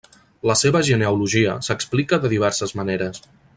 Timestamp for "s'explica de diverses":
1.69-2.75